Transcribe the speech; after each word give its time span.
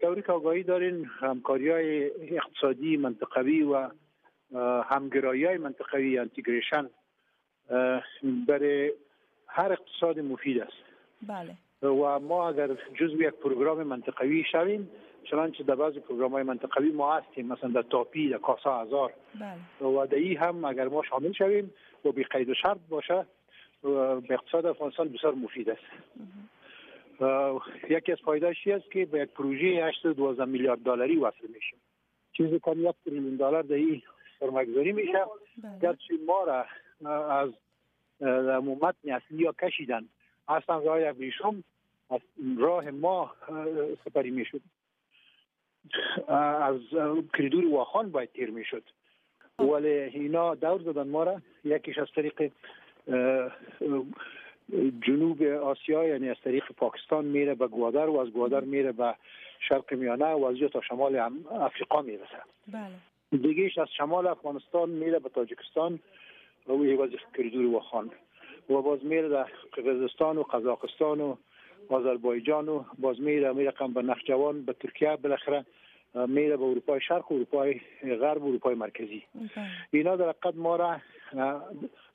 طوری 0.00 0.22
که 0.22 0.32
آگاهی 0.32 0.62
دارین 0.62 1.04
همکاری 1.20 1.70
های 1.70 2.10
اقتصادی 2.36 2.96
منطقوی 2.96 3.62
و 3.62 3.88
همگرایی 4.82 5.44
های 5.44 5.58
منطقوی 5.58 6.18
integration 6.18 6.90
برای 8.48 8.92
هر 9.46 9.72
اقتصاد 9.72 10.18
مفید 10.18 10.60
است. 10.60 10.82
بله. 11.22 11.56
و 11.82 12.18
ما 12.18 12.48
اگر 12.48 12.68
جزو 12.94 13.22
یک 13.22 13.34
پروگرام 13.34 13.82
منطقوی 13.82 14.44
شویم 14.52 14.90
چنانچه 15.30 15.64
در 15.64 15.74
بعضی 15.74 16.00
پروگرام 16.00 16.32
های 16.32 16.42
منطقوی 16.42 16.90
ما 16.90 17.14
هستیم 17.14 17.46
مثلا 17.46 17.70
در 17.70 17.82
تاپی 17.82 18.28
در 18.28 18.38
کاسا 18.38 18.82
هزار 18.82 19.12
بله. 19.40 19.90
و 19.90 20.06
در 20.06 20.16
ای 20.16 20.34
هم 20.34 20.64
اگر 20.64 20.88
ما 20.88 21.02
شامل 21.02 21.32
شویم 21.32 21.70
و 22.04 22.12
بی 22.12 22.24
قید 22.24 22.48
و 22.48 22.54
شرط 22.54 22.78
باشه 22.88 23.26
به 23.82 24.22
اقتصاد 24.30 24.66
افغانستان 24.66 25.08
بسیار 25.08 25.34
مفید 25.34 25.70
است. 25.70 25.82
یکی 27.90 28.12
از 28.12 28.18
فایدهش 28.24 28.66
است 28.66 28.90
که 28.90 29.06
به 29.06 29.18
یک 29.18 29.28
پروژه 29.28 29.66
812 29.66 30.44
میلیارد 30.44 30.78
دلاری 30.78 31.16
وصل 31.16 31.46
میشیم 31.54 31.80
چیزی 32.32 32.60
کم 32.62 32.84
یک 32.84 32.94
تریلیون 33.04 33.36
دلار 33.36 33.62
در 33.62 33.74
این 33.74 34.02
سرمایه‌گذاری 34.40 34.92
میشه. 34.92 35.24
بله. 35.62 35.78
گرچه 35.82 36.14
ما 36.26 36.44
را 36.44 36.66
از 37.30 37.50
متن 38.80 39.10
اصلی 39.10 39.42
یا 39.42 39.52
کشیدن 39.52 40.08
اصلا 40.48 40.78
راه 40.78 41.08
ابریشم 41.08 41.64
از 42.10 42.20
راه 42.58 42.90
ما 42.90 43.34
سپری 44.04 44.30
می‌شد. 44.30 44.60
از 46.28 46.80
کریدور 47.34 47.66
واخان 47.66 48.10
باید 48.10 48.32
تیر 48.32 48.50
می‌شد. 48.50 48.82
ولی 49.58 49.88
اینا 49.88 50.54
دور 50.54 50.80
دادن 50.80 51.08
ما 51.08 51.24
را. 51.24 51.42
یکیش 51.64 51.98
از 51.98 52.08
طریق 52.14 52.50
جنوب 55.06 55.42
آسیا 55.42 56.04
یعنی 56.04 56.28
از 56.30 56.36
طریق 56.44 56.64
پاکستان 56.76 57.24
میره 57.24 57.54
به 57.54 57.66
گوادر 57.66 58.08
و 58.08 58.18
از 58.18 58.30
گوادر 58.30 58.60
میره 58.60 58.92
به 58.92 59.14
شرق 59.68 59.94
میانه 59.94 60.32
و 60.32 60.44
از 60.44 60.70
تا 60.72 60.80
شمال 60.80 61.16
افریقا 61.50 62.02
می‌رسه. 62.02 62.42
بله. 62.68 63.40
دیگهش 63.42 63.78
از 63.78 63.88
شمال 63.96 64.26
افغانستان 64.26 64.90
میره 64.90 65.18
به 65.18 65.28
تاجیکستان 65.28 65.98
و 66.68 66.72
وزیر 66.72 67.20
کریدور 67.36 67.66
واخان 67.66 68.10
و 68.70 68.82
باز 68.82 69.04
میره 69.04 69.28
در 69.28 69.46
قرقیزستان 69.72 70.38
و 70.38 70.42
قزاقستان 70.42 71.20
و 71.20 71.36
آذربایجان 71.88 72.68
و 72.68 72.84
باز 72.98 73.20
میره 73.20 73.52
میره 73.52 73.72
به 73.94 74.02
نخجوان 74.02 74.62
به 74.64 74.72
ترکیه 74.72 75.16
بالاخره 75.16 75.64
میره 76.14 76.56
به 76.56 76.64
اروپای 76.64 77.00
شرق 77.00 77.32
و 77.32 77.34
اروپای 77.34 77.80
غرب 78.20 78.42
و 78.42 78.48
اروپای 78.48 78.74
مرکزی. 78.74 79.22
بله. 79.34 79.50
اینا 79.90 80.16
در 80.16 80.28
حقیقت 80.28 80.56
ما 80.56 80.76
را 80.76 80.96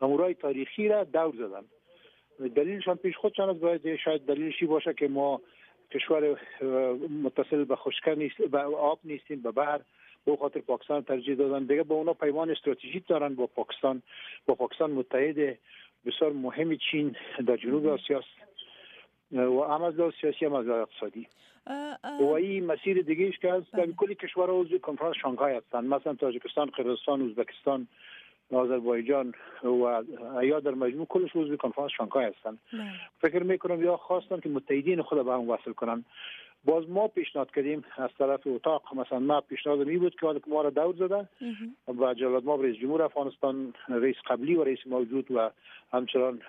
امورای 0.00 0.34
تاریخی 0.34 0.88
را 0.88 1.04
دور 1.04 1.34
زدن. 1.34 1.64
دلیلشان 2.40 2.96
پیش 2.96 3.16
خودشان 3.16 3.48
از 3.48 3.60
باید 3.60 3.96
شاید 3.96 4.26
دلیلشی 4.26 4.66
باشه 4.66 4.94
که 4.94 5.08
ما 5.08 5.40
کشور 5.90 6.38
متصل 7.24 7.64
به 7.64 7.76
خشکه 7.76 8.14
نیست 8.14 8.36
به 8.36 8.58
آب 8.58 8.98
نیستیم 9.04 9.42
به 9.42 9.50
بحر. 9.50 9.80
به 10.26 10.36
خاطر 10.36 10.60
پاکستان 10.60 11.02
ترجیح 11.02 11.34
دادن. 11.34 11.64
دیگه 11.64 11.82
با 11.82 11.94
اونا 11.94 12.14
پیمان 12.14 12.50
استراتژیک 12.50 13.06
دارن 13.06 13.34
با 13.34 13.46
پاکستان. 13.46 14.02
با 14.46 14.54
پاکستان 14.54 14.90
متحد 14.90 15.58
بسیار 16.06 16.32
مهم 16.32 16.76
چین 16.76 17.16
در 17.46 17.56
جنوب 17.56 17.86
آسیا 17.86 18.22
و 19.32 19.62
هم 19.62 19.82
از 19.82 19.94
لحاظ 19.94 20.12
سیاسی 20.20 20.44
هم 20.44 20.52
از 20.52 20.68
اقتصادی. 20.68 21.26
و 22.20 22.24
این 22.24 22.66
مسیر 22.66 23.02
دیگه 23.02 23.32
که 23.32 23.52
هست 23.52 23.72
در 23.72 23.86
کلی 23.86 24.14
کشور 24.14 24.50
عضو 24.50 24.78
کنفرانس 24.78 25.16
شانگهای 25.22 25.56
هستند 25.56 25.84
مثلا 25.84 26.14
تاجیکستان 26.14 26.66
قرقیزستان 26.66 27.22
ازبکستان 27.22 27.88
آذربایجان 28.52 29.34
و 29.64 30.02
یا 30.42 30.60
در 30.60 30.70
مجموع 30.70 31.06
کلش 31.06 31.30
عضو 31.34 31.56
کنفرانس 31.56 31.90
شانگهای 31.96 32.24
هستند 32.24 32.58
فکر 33.20 33.42
می‌کنم 33.42 33.84
یا 33.84 33.96
خواستن 33.96 34.40
که 34.40 34.48
متحدین 34.48 35.02
خود 35.02 35.24
به 35.24 35.32
هم 35.32 35.50
وصل 35.50 35.72
کنن. 35.72 36.04
باز 36.64 36.88
ما 36.88 37.08
پیشنهاد 37.08 37.50
کردیم 37.50 37.84
از 37.96 38.10
طرف 38.18 38.40
اتاق 38.46 38.82
مثلا 38.94 39.18
ما 39.18 39.40
پیشنهاد 39.40 39.86
می 39.86 39.98
بود 39.98 40.14
که 40.20 40.40
ما 40.46 40.62
را 40.62 40.70
دور 40.70 40.94
زده 40.94 41.28
و 41.88 42.14
جلال 42.14 42.44
ما 42.44 42.54
رئیس 42.54 42.76
جمهور 42.76 43.02
افغانستان 43.02 43.74
رئیس 43.88 44.16
قبلی 44.26 44.54
و 44.54 44.64
رئیس 44.64 44.78
موجود 44.86 45.30
و 45.30 45.50
همچنان 45.92 46.40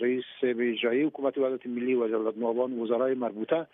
رئیس 0.00 0.24
اجرایی 0.42 1.02
حکومت 1.02 1.38
وحدت 1.38 1.66
ملی 1.66 1.94
و 1.94 2.08
جلال 2.08 2.34
مابان 2.36 2.78
وزرای 2.78 3.14
مربوطه. 3.14 3.66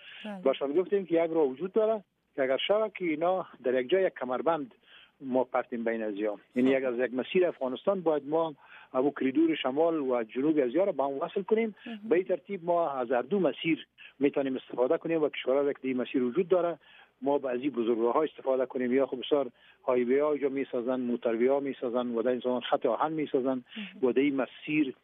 باشان 0.44 0.72
گفتیم 0.72 1.06
که 1.06 1.25
یک 1.25 1.31
را 1.31 1.47
وجود 1.47 1.72
داره 1.72 2.05
که 2.37 2.43
اگر 2.43 2.56
شود 2.56 2.93
که 2.93 3.05
اینا 3.05 3.47
در 3.65 3.81
یک 3.81 3.91
جای 3.91 4.03
یک 4.03 4.12
کمربند 4.21 4.75
ما 5.21 5.45
پرتیم 5.45 5.84
بین 5.84 6.03
از 6.03 6.15
یعنی 6.55 6.71
یک 6.71 6.84
از 6.84 6.99
یک 6.99 7.15
مسیر 7.15 7.47
افغانستان 7.47 8.01
باید 8.01 8.29
ما 8.29 8.55
ابو 8.93 9.11
کریدور 9.11 9.55
شمال 9.55 10.01
و 10.01 10.23
جنوب 10.23 10.59
از 10.59 10.77
را 10.77 10.93
با 10.93 11.06
هم 11.06 11.19
وصل 11.21 11.43
کنیم. 11.43 11.75
به 12.09 12.17
این 12.17 12.25
ترتیب 12.25 12.65
ما 12.65 12.91
از 12.91 13.12
هر 13.12 13.23
دو 13.23 13.41
مسیر 13.41 13.87
می‌تونیم 14.19 14.56
استفاده 14.56 14.99
کنیم 14.99 15.23
و 15.23 15.29
کشورها 15.29 15.73
که 15.73 15.79
این 15.83 15.97
مسیر 15.97 16.23
وجود 16.23 16.49
داره 16.49 16.79
ما 17.23 17.39
به 17.39 17.51
از 17.51 17.61
این 17.61 17.71
بزرگراه 17.71 18.15
ها 18.15 18.23
استفاده 18.23 18.67
کنیم. 18.67 18.93
یا 18.93 19.06
خب 19.06 19.21
بسیار 19.21 19.51
highway 19.84 20.19
ها 20.19 20.31
می 20.33 20.49
می‌سازن 20.49 21.01
motorway 21.01 21.47
ها 21.47 21.61
می‌سازن 21.61 22.06
و 22.06 22.23
در 22.23 22.31
این 22.31 22.61
خط 22.61 22.87
آهن 22.87 23.12
می‌سازن 23.12 23.65
و 24.03 24.12
در 24.12 24.21
این 24.21 24.37
مسیر 24.37 24.95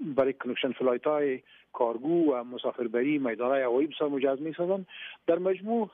برای 0.00 0.32
connection 0.32 0.72
flight 0.72 1.06
های 1.06 1.40
کارگو 1.72 2.32
و 2.32 2.44
مسافربری 2.44 3.18
میدان 3.18 3.50
های 3.50 3.62
هوایی 3.62 3.86
بسیار 3.86 4.10
مجهز 4.10 4.42
می‌سازن. 4.42 4.86
در 5.26 5.38
مجموع 5.38 5.90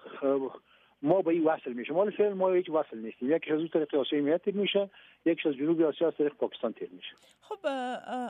ما 1.02 1.22
به 1.22 1.28
این 1.30 1.44
وصل 1.44 1.72
میشه 1.72 1.92
مال 1.92 2.10
فعل 2.10 2.32
ما 2.32 2.52
هیچ 2.52 2.70
وصل 2.70 2.98
نیستیم. 2.98 3.32
یکی 3.32 3.52
از 3.52 3.60
طریق 3.72 3.94
آسیا 3.94 4.22
میاد 4.22 4.40
تیر 4.40 4.56
میشه 4.56 4.90
یکی 5.24 5.48
از 5.48 5.54
جنوب 5.54 5.82
آسیا 5.82 6.08
از 6.08 6.14
طریق 6.18 6.34
پاکستان 6.34 6.72
تیر 6.72 6.90
میشه. 6.90 7.14
خب 7.40 7.66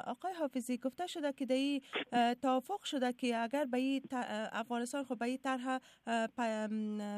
آقای 0.07 0.33
حافظی 0.33 0.79
گفته 0.79 1.07
شده 1.07 1.33
که 1.33 1.47
دی 1.47 1.83
توافق 2.43 2.83
شده 2.83 3.13
که 3.13 3.43
اگر 3.43 3.65
به 3.65 3.79
این 3.79 4.03
افغانستان 4.53 5.05
خب 5.05 5.19
به 5.19 5.25
این 5.25 5.39
طرح 5.39 5.79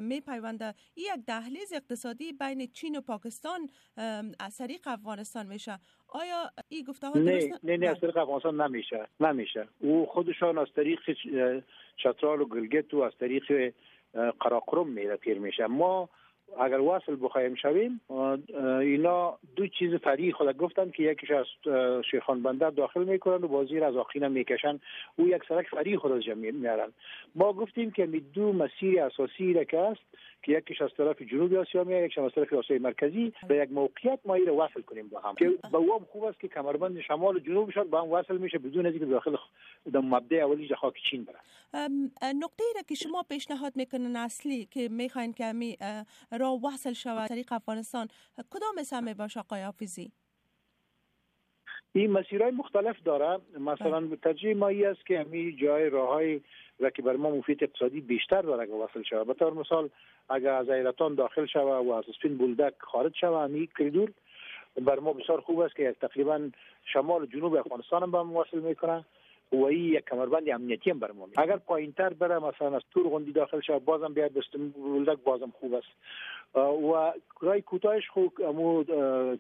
می 0.01 0.21
پیونده 0.21 0.75
این 0.95 1.07
یک 1.15 1.27
دهلیز 1.27 1.73
اقتصادی 1.73 2.33
بین 2.33 2.67
چین 2.67 2.97
و 2.97 3.01
پاکستان 3.01 3.61
از 4.41 4.57
طریق 4.59 4.81
افغانستان 4.87 5.47
میشه. 5.47 5.79
آیا 6.09 6.51
این 6.69 6.85
گفته 6.85 7.07
ها 7.07 7.19
نه 7.19 7.51
نه 7.63 7.77
نه 7.77 7.89
از 7.89 8.01
طریق 8.01 8.17
افغانستان 8.17 8.61
نمیشه 8.61 9.07
نمیشه. 9.21 9.69
او 9.79 10.07
خودشان 10.07 10.59
از 10.59 10.69
طریق 10.77 11.01
چترال 11.97 12.41
و 12.41 12.45
گلگت 12.45 12.95
و 12.95 13.01
از 13.01 13.13
طریق 13.21 13.73
قراقرم 14.41 14.89
میره 14.89 15.17
پیر 15.17 15.39
میشه. 15.39 15.67
ما 15.67 16.09
اگر 16.61 16.81
وصل 16.81 17.17
بخوایم 17.23 17.55
شویم 17.55 18.01
اینا 18.81 19.39
دو 19.57 19.67
چیز 19.67 19.95
فرعی 19.95 20.33
خود 20.33 20.57
گفتن 20.57 20.91
که 20.91 21.03
یکیش 21.03 21.31
از 21.31 21.47
شیخان 22.11 22.43
بندر 22.43 22.71
داخل 22.71 23.05
می‌کنن 23.05 23.45
و 23.45 23.49
بازیر 23.49 23.85
از 23.85 23.97
آخینا 23.97 24.29
می‌کشن. 24.29 24.81
او 25.17 25.29
یک 25.29 25.43
سرک 25.49 25.69
فرعی 25.69 25.97
خود 25.97 26.13
از 26.13 26.23
جمعی 26.23 26.51
میارن 26.51 26.93
ما 27.35 27.53
گفتیم 27.53 27.91
که 27.91 28.07
می 28.07 28.21
دو 28.21 28.53
مسیر 28.53 29.03
اساسی 29.03 29.53
را 29.53 29.65
که 29.65 29.79
است 29.79 30.01
که 30.43 30.53
یکیش 30.53 30.83
از 30.83 30.91
طرف 30.97 31.23
جنوب 31.23 31.55
آسیا 31.55 31.85
میاد 31.85 32.05
یکیش 32.05 32.19
از 32.19 32.33
طرف 32.35 32.53
آسیای 32.53 32.79
مرکزی 32.79 33.33
به 33.49 33.57
یک 33.57 33.73
موقعیت 33.73 34.19
ما 34.25 34.37
رو 34.37 34.63
وصل 34.63 34.81
کنیم 34.81 35.09
با 35.09 35.21
هم. 35.21 35.35
که 35.35 35.49
به 35.73 35.79
هم 35.79 36.07
خوب 36.13 36.25
است 36.25 36.41
که 36.41 36.49
کمربند 36.49 37.01
شمال 37.01 37.37
و 37.37 37.39
جنوبشان 37.39 37.91
با 37.91 38.03
هم 38.03 38.11
وصل 38.11 38.37
میشه 38.37 38.59
بدون 38.59 38.87
اینکه 38.87 39.05
داخل 39.05 39.37
در 39.93 40.01
مبدا 40.01 40.47
اولی 40.47 40.75
خاک 40.75 40.95
چین 41.11 41.25
بره 41.25 41.39
نقطه 42.35 42.65
را 42.75 42.83
که 42.89 42.95
شما 42.95 43.23
پیشنهاد 43.29 43.73
می‌کنن 43.77 44.17
اصلی 44.17 44.69
که 44.71 44.89
می‌خواین 44.89 45.33
که 45.33 45.45
را 46.43 46.59
وصل 46.65 46.93
شود. 46.93 47.29
طریق 47.29 47.53
افغانستان 47.53 48.09
کدام 48.51 48.79
اسم 48.79 49.13
باشه 49.13 49.41
آقای 49.41 49.63
حافظی؟ 49.63 50.13
این 51.93 52.11
مسیرهای 52.11 52.51
مختلف 52.51 52.97
داره 53.05 53.41
مثلا 53.59 54.17
ترجیح 54.23 54.57
ما 54.57 54.69
است 54.69 55.07
که 55.07 55.21
همین 55.21 55.57
جای 55.57 55.91
راههای 55.91 56.41
و 56.81 56.91
که 56.91 57.03
بر 57.03 57.17
ما 57.17 57.31
مفید 57.31 57.65
اقتصادی 57.65 58.01
بیشتر 58.01 58.43
داره 58.43 58.67
که 58.67 58.73
وصل 58.73 59.03
شود. 59.03 59.27
به 59.27 59.35
طور 59.35 59.53
مثال 59.53 59.91
اگر 60.29 60.53
از 60.53 60.69
ایرتان 60.69 61.15
داخل 61.15 61.47
شود 61.47 61.87
و 61.87 61.93
از 61.93 62.05
سپین 62.19 62.37
بولدک 62.37 62.75
خارج 62.79 63.17
شود 63.21 63.51
می 63.51 63.69
کریدور. 63.79 64.13
بر 64.81 64.99
ما 64.99 65.13
بسیار 65.13 65.41
خوب 65.41 65.61
است 65.61 65.77
که 65.77 65.97
تقریبا 66.01 66.51
شمال 66.85 67.27
جنوب 67.27 67.55
افغانستان 67.55 68.03
هم 68.03 68.11
به 68.11 68.19
وصل 68.19 68.59
می‌کنه 68.59 69.05
این 69.53 69.85
یک 69.85 70.05
کمربند 70.05 70.49
امنیتی 70.49 70.91
هم 70.91 70.99
برمون 70.99 71.29
اگر 71.37 71.57
پایین 71.57 71.93
تر 71.93 72.13
بره 72.13 72.39
مثلا 72.39 72.77
از 72.77 72.83
تور 72.91 73.09
غندی 73.09 73.33
داخل 73.33 73.61
شود 73.61 73.85
بازم 73.85 74.15
بیاد 74.15 74.33
بولدک 74.75 75.19
بازم 75.25 75.53
خوب 75.61 75.75
است. 75.75 75.89
و 76.55 77.13
رای 77.41 77.63
کوتاهش 77.63 78.09
خوب 78.09 78.33
امو 78.45 78.85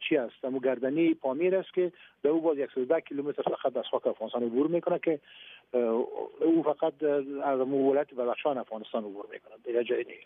چی 0.08 0.16
است؟ 0.16 0.44
امو 0.44 0.60
گردنی 0.60 1.14
پامیر 1.14 1.56
است 1.56 1.74
که 1.74 1.92
به 2.22 2.28
او 2.28 2.40
باز 2.40 2.56
110 2.74 3.00
کیلومتر 3.00 3.42
فقط 3.42 3.76
از 3.76 3.84
خاک 3.90 4.06
افغانستان 4.06 4.42
عبور 4.42 4.66
می‌کنه 4.66 4.98
که 4.98 5.20
او 6.40 6.62
فقط 6.62 7.02
از 7.02 7.60
امو 7.60 7.90
ولایت 7.90 8.14
بدخشان 8.14 8.58
افغانستان 8.58 9.04
عبور 9.04 9.26
می‌کنه 9.32 9.54
دیگه 9.64 9.84
جای 9.84 10.04
نیست. 10.04 10.20